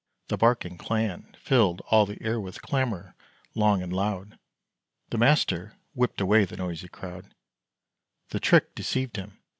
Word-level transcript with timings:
The 0.29 0.37
barking 0.37 0.79
clan 0.79 1.35
Filled 1.37 1.81
all 1.91 2.07
the 2.07 2.17
air 2.23 2.41
with 2.41 2.63
clamour 2.63 3.13
long 3.53 3.83
and 3.83 3.93
loud. 3.93 4.39
The 5.11 5.19
master 5.19 5.75
whipped 5.93 6.19
away 6.19 6.43
the 6.43 6.57
noisy 6.57 6.87
crowd: 6.87 7.35
The 8.29 8.39
trick 8.39 8.73
deceived 8.73 9.15
him. 9.17 9.37